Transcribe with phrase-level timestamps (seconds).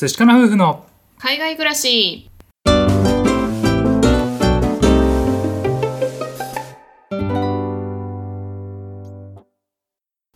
[0.00, 0.86] 淳とカンナ夫婦の
[1.18, 2.30] 海外暮らし。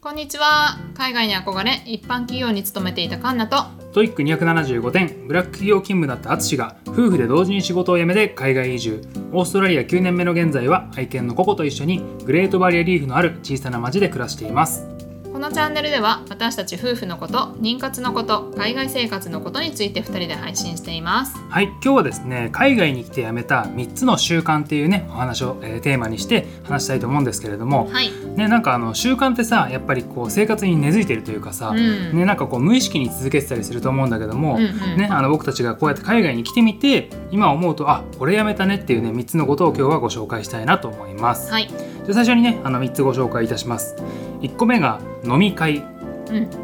[0.00, 0.80] こんにちは。
[0.94, 3.66] 海外に憧れ一般企業に勤めていたカンナと。
[3.92, 9.00] トイック275点ブラック企業勤務だった淳が夫婦で同時に仕事を辞めて海外移住。
[9.30, 14.91] オーストラリア9年目の現在は愛犬のココと一緒にグレートバリアリーフのある小さな町で暮らしています
[15.32, 21.38] このチャンネルでは私たち夫婦のこと妊活のこと海外生活のことについて2人で配信しています。
[21.48, 28.10] はい今日はですね海外に来て辞めた3つの習慣っていうねお話を、えーテーマにして話したいと思うんですけれども、はい。
[28.36, 32.14] ねなんかあの習慣ってさやっぱりこう生活に根付いてるというかさ、うん。
[32.14, 41.50] ねなんかこう無意識に続けてたりすると思うんだけども、うんうんね、あの僕たちがこうやって海外に来てみて今思うとあこれやめたねっていうね3つのことを今日はご紹介したいなと思います。
[41.50, 41.68] はい。
[41.68, 43.96] じゃあ最初にねあの3つご紹介いたします。
[44.42, 45.78] 1個目が飲み会。
[45.78, 45.84] うん。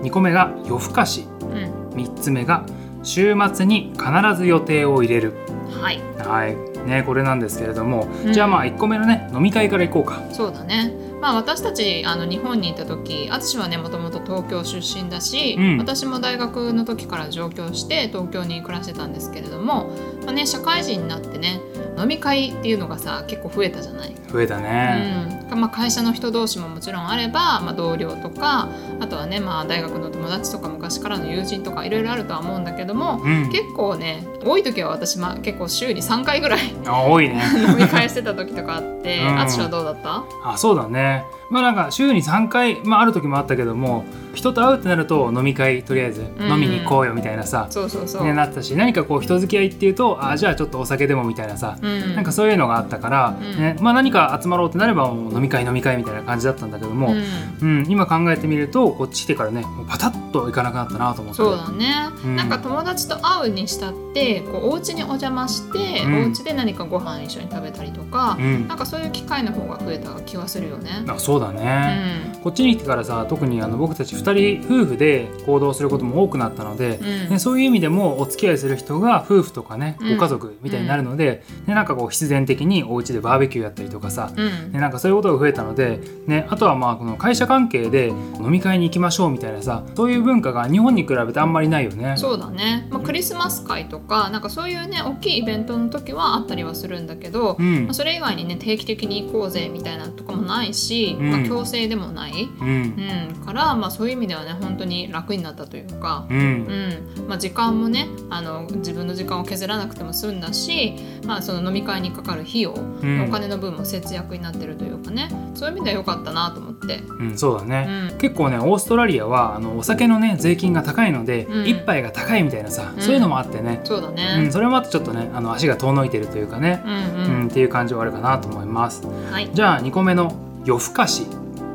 [0.03, 1.27] 2個目が夜更かし。
[1.41, 1.97] うん。
[1.97, 2.65] 3つ目が
[3.03, 5.35] 週末に必ず予定を入れる。
[5.71, 6.01] はい。
[6.19, 6.57] はい。
[6.87, 8.33] ね、これなんですけれども、うん。
[8.33, 10.23] じゃあまあ1個目のね飲み会からいこうか。
[10.33, 15.79] そうだねまあ私たちあの日本にいた時淳はねもともと東京出身だし、うん。
[15.79, 19.91] 私も大学の時から上京して東京に暮らしてたんですけれども、
[20.25, 21.61] まあね、社会人になってね
[21.99, 25.27] 飲み会っていうのがさ結構増えたじゃない、増えたね。
[25.51, 25.61] うん。
[25.61, 28.69] まあ、会社の人同士ももちろんあれば、まあ、同僚とか
[29.01, 37.43] あとはね、まあ、大学の友達とか昔からの友人とかいろいろあるとは思うんだけども、うん、結構ね多い時は私、まあ、結構週に3回ぐらいあ多いね。
[37.67, 39.39] 飲み会してた時とかあってうん。
[39.41, 40.23] 淳、はどうだった？
[40.45, 41.08] あそうだね
[41.51, 46.25] まあなんか週に3回、まあ、ある時もあったけども人と会うってなると飲み会とりあえずん。
[46.49, 53.59] 飲みに行こうよみたいなさ、そうそうそう、ね、なったし何かこう人付き合いっていうとあじゃあちょっとお酒でもみたいなさ、うん、なんかそういうのがあったから、うん。
[53.59, 57.15] ねまあ、何か集まろうってなればもう飲み会飲み会みたいな感じだったんだけども、
[57.63, 61.37] うん今考えてみるとこっち来てからねもうパタッと行かなくなったなと思って。
[61.39, 62.37] そうだね、うん。
[62.37, 66.25] なんか友達と会うにしたってこうお家にお邪魔して、うん。
[66.25, 68.69] お家で何かご飯一緒に食べたりとか、うん。
[68.69, 70.98] なんかそういう機会の方が増えた気はするよね。
[71.07, 72.43] あそうだうね、ん。
[72.43, 77.31] こっちに来てからさ特にあの僕たち2人夫婦で行動することも多くなったので、うん。
[77.31, 80.17] ね、そういう意味でもお付き合いする人が夫婦とかね、うん。
[80.17, 84.73] ご家族みたいになるので、ね、なんかこう必然的にお家でバーベキューやったりとかさ、うん。
[84.73, 92.15] ね、なんかそういうことが増えたので、ね、あとはまあこの会社関係で飲み会に行きましょうみたいなさそういう文化が日本に比べてあんまりないよね。
[92.17, 97.85] そうだね、まあ、クリスマス会とかなんかそういうね大きいイベントの時はあったりはするんだけど、うん。
[97.85, 100.88] まあ、それ以外にね定期的に行こうぜみたいなのとかもないし、
[101.19, 101.31] うん。
[101.31, 102.69] まあ、強制でもない、うん。
[102.69, 106.27] うん、から、まあ、そういう意味ではね本当に楽になったというか。
[106.31, 106.39] うん。
[106.39, 107.29] うん。
[107.29, 110.95] まあ、時間もねあの自分の時間を削らなくても済んだし、
[111.27, 113.25] まあ、その飲み会にかかる費用、ん。
[113.29, 115.29] お金の分も節約になってるというかね。
[115.55, 117.01] そういう意味では良かったなと思って。
[117.21, 118.19] うん、そうだうね、ん。
[118.19, 121.67] 結構ねオーストラリアはあのお酒のね税金が高いので、うん。
[121.67, 123.03] 一杯が高いみたいなさ、うん。
[123.03, 127.47] そういうのもあってね、そうだうんね、それもあってちょっとねあの足が遠のいてるというかね、うんうん。
[127.49, 129.07] っていう感じはあるかなと思います。
[129.31, 129.51] はい。
[129.53, 131.27] じゃあ2個目の夜更かし、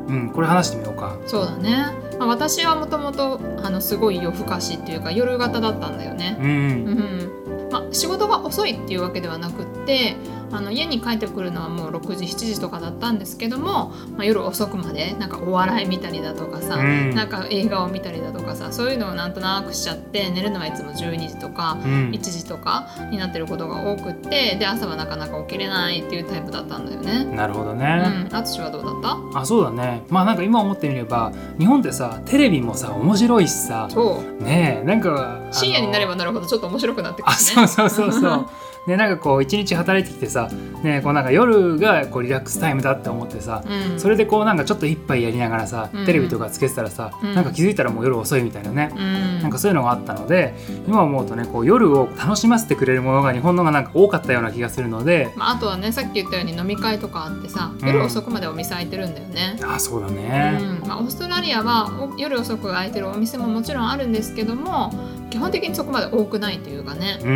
[0.08, 1.16] うん、これ話してみようか。
[1.26, 1.86] そうだね、
[2.18, 6.36] まあ、私はもともとあのすごい夜更かしっていうか夜型だったんだよね。
[6.40, 10.16] うんうんまあ、仕事が遅いっていうわけではなくって
[10.52, 17.14] あの家に帰ってくるのはもう6時7時とかだったんですけども、まあ、夜遅くまでなんかお笑い見たりだとかさ、うん。
[17.14, 22.10] なんか映画を見たりだとかさそういうのをなんとなくしちゃって寝るのはいつも12時とかうん。
[22.10, 27.24] 1時とかになってることが多くってで朝はなかなか起きれないっていうタイプだったんだよね。
[27.24, 27.84] なるほどうね。
[27.96, 29.40] ん、淳はどうだった？
[29.40, 30.02] あそうだね。
[30.08, 33.88] まあなんか今思ってみれば日本ってさテレビもさ面白いしさ。
[33.90, 34.42] そう。
[34.42, 37.38] ねえなんか深夜になればなるほどちょっと面白くなってくるあね。
[37.40, 38.46] そうそうそうそう
[38.86, 40.48] ねなんかこう一日働いてきてさ
[40.82, 46.06] ねこうなんか夜がこうリラックスタイムだって思ってさ、うん、それでこうなんかちょっと一杯やりながらさ、うん。
[46.06, 47.34] テレビとかつけてたらさ、うん。
[47.34, 50.54] なんか気づいたらもう夜遅いみたいなね、うん、なんかそういうのがあったので
[50.86, 57.86] 今思うとねこう夜を楽しませてくれるものが日本のがなんか多かったような気がするのでまあ、あとはねさっき言ったように飲み会とかあってさうん。
[57.86, 59.58] 夜遅くまでお店開いてるんだよね。
[59.64, 60.86] あそうだうね、ん。
[60.86, 64.92] まあ、オーストラリアはお夜遅く開いてるお店ももちろんあるんですけども
[65.34, 67.28] 基本的にそこまで多くないというかね、うん。
[67.28, 67.34] う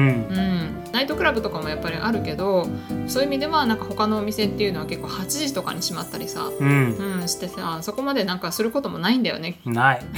[0.88, 2.68] ん、ナイトクラブとかもやっぱりあるけど
[3.08, 9.58] そういう意味ではなんか他のお店っていうのは結構8時とかに閉まったりさ、うん、うん、してさそこまでなんかすることもないんだよね。
[9.64, 10.02] ない。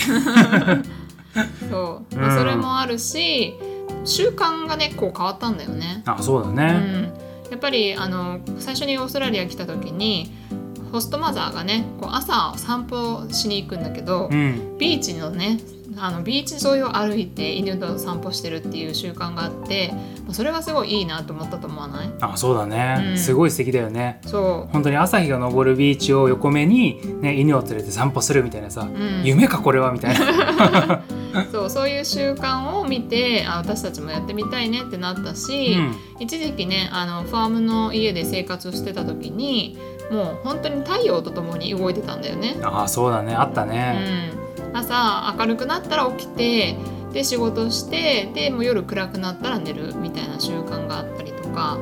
[1.70, 2.20] そう、うん。
[2.20, 3.54] まあ、それもあるし
[4.04, 6.02] 習慣がねこう変わったんだよね。
[6.04, 7.14] あそうだうね、ん、
[7.50, 10.30] やっぱりあの最初にオーストラリア来た時に
[10.92, 14.76] ホストマザーがねこう朝散歩しに行くんだけど、うん。
[14.76, 15.58] ビーチのね
[15.96, 19.92] あのビーチ沿いを歩いて犬と散歩してるっていう習慣があって
[20.24, 22.10] まあそれがすごいいいなと思ったと思わない？
[22.20, 23.18] あそうだね、うん。
[23.18, 24.20] すごい素敵だよね。
[24.26, 31.02] そ本当に朝日が昇るビーチを横目に、ね、犬を連れて散歩するみたいなさ、う、うん、夢かこれはみたいな。
[31.52, 35.76] そうそういう習慣を見てあ私たちもやってみたいねってなったし、
[36.18, 39.78] 一時期ねあのファームの家で生活してた時に
[40.10, 42.56] もう本当に太陽とともに動いてたんだよね。
[42.62, 43.34] ああそうだね。
[43.34, 44.39] あったね、うん、
[44.72, 46.76] 朝明るくなったら起きて
[47.12, 51.78] で仕事してでもう夜暗くなったら寝るみたいな習慣があったりとか。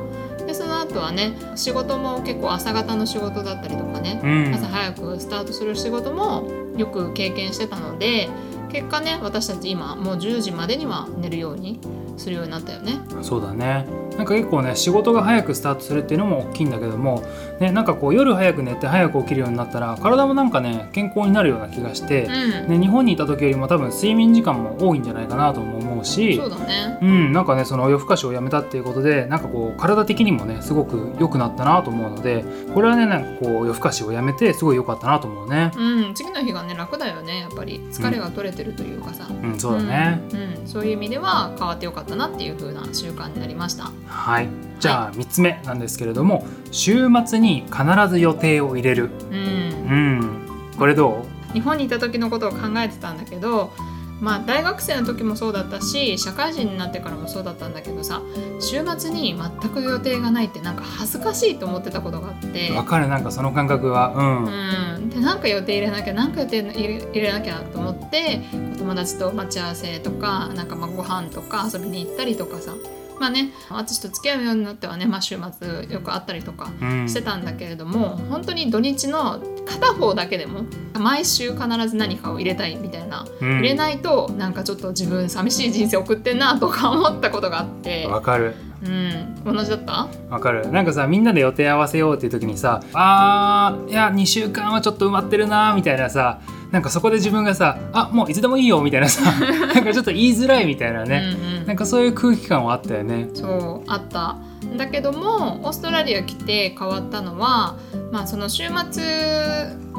[0.47, 4.55] でその後はね仕事も結構朝方の仕事だったりとかね、うん。
[4.55, 6.43] 朝早くスタートする仕事も
[6.75, 8.29] よく経験してたので
[8.71, 11.79] 結果ね私たち今もう10時までには寝るように
[12.19, 12.99] するようになったよね。
[13.21, 13.85] そうだね
[14.17, 17.23] なんか結構ね仕事が早くスタートするっていうのも大きいんだけども、
[17.59, 26.97] ね、なんかこう夜早く寝て早く起きるようになったら体もなんかね健康になるような気がして、うん、ね、日本にいた時よりも多分睡眠時間も多いんじゃないかなとも思うしそうだね。
[27.01, 32.43] うん、なんかねその夜更かしをやめたっていうことでなんかこう体的にもねすごく良くなったなと思うので
[32.73, 35.71] これはねなんかこう夜更かしをやめてすごい良かったなと思うね。
[35.77, 40.21] うん、次の日がね楽だよねやっぱり疲れが取れてるというかさ、うん、そうだね。
[40.33, 43.91] うんうんそういう意味では変わってよかったなっていう風な習慣になりました。
[44.07, 44.49] はい。
[44.79, 49.09] じゃあ3つ目なんですけれども、週末に必ず予定を入れる。
[49.31, 50.39] うんうん。
[50.77, 53.73] これど日本にいた時のことを考えてたんだけど
[54.19, 58.21] まあ大学生の時もそうだったし社会人になってからもそうだったんだけどさ
[58.59, 64.13] 週末に全く予定がないってなんか恥ずかしいと思ってたことがあってうわかるなんかその感覚は。
[64.15, 64.99] うん。
[64.99, 68.41] うん、でなんか予定入れなきゃなんか予定入れ入れなきゃと思って
[68.75, 72.73] お友達と待ち合わせとかなんかまあご飯とか遊びに行ったりとかさ
[73.19, 77.09] まあね私と付き合うようになってはね、まあ、週末よく会ったりとかうん。
[77.09, 80.61] してたんだけれども、本当に土日の片方だけでも
[80.99, 83.49] 毎週必ず何かを入れたいみたいな、うん。
[83.57, 88.55] 入れないとなんかちょっと自分寂しい人生送ってんなとか思ったことがあって、わかる。
[88.81, 90.07] うん、同じだった？
[90.29, 90.71] わかる。
[90.71, 96.39] なんかさみんなで予定合わせようっていう時にさあーいや2週間はちょっと埋まってるなみたいなさ
[96.71, 99.31] なんかそこで自分がさあもういつでもいいよみたいなさ
[99.75, 101.65] なんかちょっと言いづらいみたいなね、うんうん。
[101.67, 103.27] なんかそういう空気感はあったよね。
[103.33, 104.37] そうあった
[104.77, 107.77] だけどもオーストラリア来て変わったのは、
[108.11, 109.03] まあ、その週末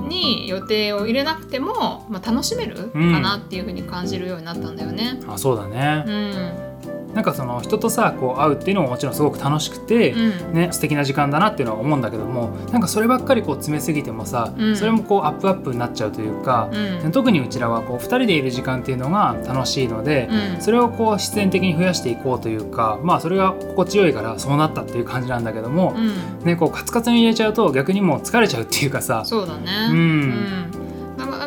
[0.09, 5.21] に予定を入れなくても、まあ、楽しめるかなっていうふうに感じるようになったんだよね。
[5.29, 6.70] あそうだね、うん
[7.15, 10.55] なんかその人とさこう会うっていうのももちろんすごく楽しくて、うん。
[10.55, 14.77] ね、素敵な時間だなっていうのは思うんだけどもなんかそればっかりこう詰めすぎてもさ、うん。
[14.77, 16.71] それもこうアップアップになっちゃうというか、
[17.05, 17.13] うん。
[17.13, 20.61] 特にうちらはこう2人でいる時間っていうのが楽しいので、うん。
[20.61, 26.45] それをこう必然的に増やしていこうというかまあそれが心地よいからそうなったっていう感じなんだけども、うん。
[26.45, 29.23] ね、こうカツカツに入れちゃうと逆にもう疲れちゃうっていうかさ。
[29.25, 30.71] そうだね、うん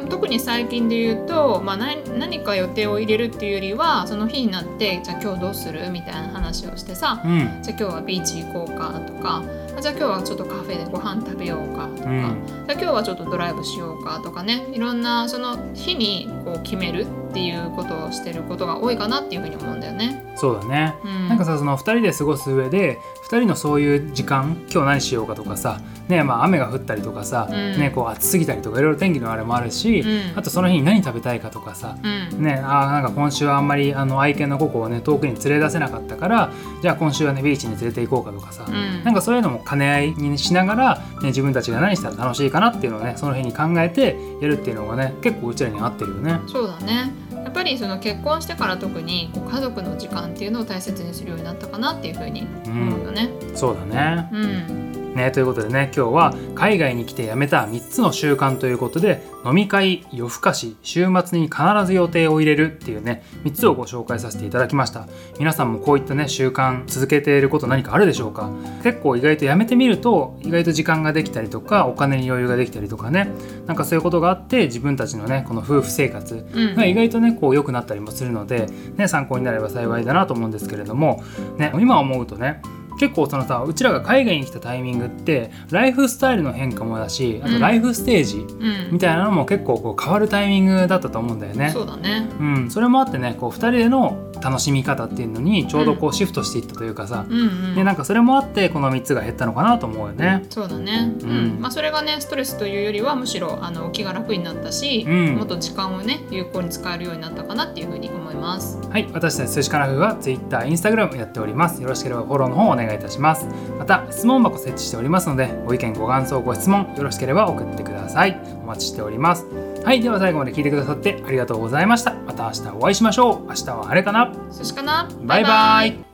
[0.09, 7.39] 特に最近で言うと、まあ、何何か予定を入れるっていうよりはその日になってじゃあ今日どうするみたいな話をしてさ、うん。
[7.61, 9.43] じゃあ今日はビーチ行こうかとか
[9.77, 12.43] あじゃあ今日はちょっとカフェでご飯食べようかとか、うん。
[12.45, 20.23] じゃあ今日はちょっとドライブしようかとかねいろんなその日にこう決めるっていうことをしてることが多いかなっていうふうに思うんだよね。
[20.35, 27.79] そうだね、うん、なんかさその2人で過ごす上で2人のそういう時間今日何しようかとかさ、ねまあ、雨が降ったりとかさ、うん。
[27.79, 30.37] ね、こう暑すぎたりとかいろいろ天気のあれもあるし、うん。
[30.37, 32.43] あとその日に何食べたいかとかさ、うん。
[32.43, 36.51] ね、あーなんか今週はあんまりあの愛犬のココをね遠くに連れ出せなかったから
[36.81, 39.03] じゃあ今週はねビーチに連れて行こうかとかさ、うん。
[39.03, 46.39] なんかそういうのも兼ね合いにしながら、ね、自分たちが何したら楽しいかなっていうのをねその日に考えてやるっていうのがね結構うちらに合ってるよね。
[46.47, 47.22] そうだね
[47.53, 53.29] ぱりその結婚してから特にこう家族の時間っていうのを大切にするようになったかなっていうふうに思うよね。
[53.55, 54.29] そうだね。
[54.31, 65.07] うんね、ということでね今日は海外に来てやめた3つの習慣ということで飲み会夜更かし週末に必ず予定を入れるっていうね3つをご紹介させていただきました。
[65.37, 68.49] 皆さんもこういったね習慣続けていること何かあるでしょうか？
[68.83, 73.27] 結構意外とやめてみると意外と時間ができたりとかお金に余裕ができたりとかね
[73.67, 76.75] なんかそういうことがあって自分たちのねこの夫婦生活うん。
[76.75, 81.23] が意外とねこう良くなったりもするので、ね、参考になれば幸いだなと思うんですけれども、
[81.57, 82.61] ね、今思うとね
[82.99, 91.71] 結構そのさうちらが海外に来たタイミングってライフスタイルの変化もだしあうんとライフステージうんみたいなのも結構こう変わるタイミングだったと思うんだよね。
[91.71, 92.27] そうだね。
[92.39, 97.75] うん、それもあってねこう2人での楽しみ方っていうのにちょうどこうシフトしていったというかさ、うんうん。
[97.75, 100.45] でなんかそれもあってこの3つが減ったのかなと思うよね。
[100.49, 108.79] そうだね、うんうんまあ、それがねストレスというよりはむしろあの気が楽になったし、うんもっと時間をね有効に使えるようになったかなっていうふうに思います。
[108.89, 111.81] はい、私たち寿司かなふは Twitter、Instagram やっております。
[111.81, 113.47] よろしければフォローの方お願いいたします。
[113.77, 118.39] また質問箱設置しておりますので、ご意見、ご感想、ご質問よろしければ送ってください。
[118.61, 119.45] お待ちしております。
[119.83, 122.13] はい、では最後まで聞いてくださってありがとうございました。
[122.13, 123.47] また明日お会いしましょう。
[123.47, 126.12] 明日は晴れかな寿司かなバイバイ